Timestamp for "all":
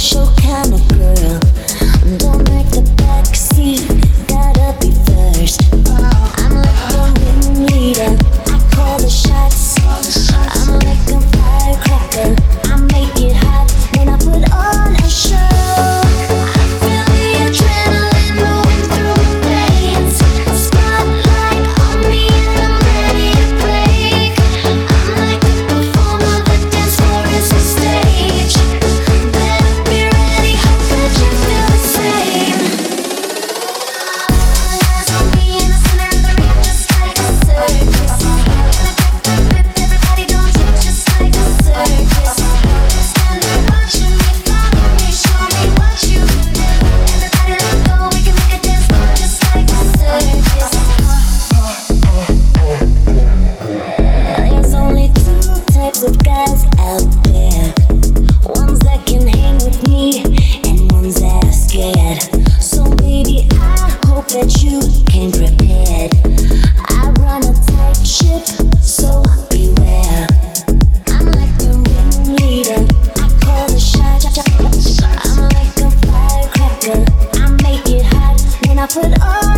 79.20-79.49